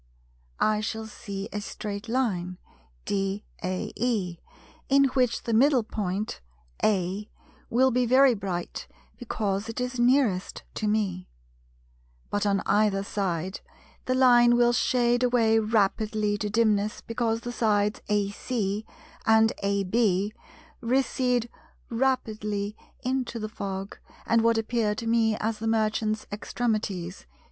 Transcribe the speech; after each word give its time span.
I 0.59 0.79
shall 0.81 1.05
see 1.05 1.47
a 1.53 1.61
straight 1.61 2.09
line 2.09 2.57
DAE, 3.05 3.43
in 4.89 5.03
which 5.13 5.43
the 5.43 5.53
middle 5.53 5.83
point 5.83 6.41
(A) 6.83 7.29
will 7.69 7.91
be 7.91 8.07
very 8.07 8.33
bright 8.33 8.87
because 9.19 9.69
it 9.69 9.79
is 9.79 9.99
nearest 9.99 10.63
to 10.73 10.87
me; 10.87 11.29
but 12.31 12.47
on 12.47 12.63
either 12.65 13.03
side 13.03 13.59
the 14.05 14.15
line 14.15 14.55
will 14.57 14.73
shade 14.73 15.21
away 15.21 15.59
rapidly 15.59 16.31
into 16.33 16.49
dimness, 16.49 17.01
because 17.01 17.41
the 17.41 17.51
sides 17.51 18.01
AC 18.09 18.83
and 19.27 19.53
AB 19.61 20.33
recede 20.81 21.47
rapidly 21.91 22.75
into 23.03 23.37
the 23.37 23.47
fog; 23.49 23.99
and 24.25 24.41
what 24.41 24.57
appear 24.57 24.95
to 24.95 25.05
me 25.05 25.35
as 25.35 25.59
the 25.59 25.67
Merchant's 25.67 26.25
extremities, 26.33 27.19
viz. 27.19 27.25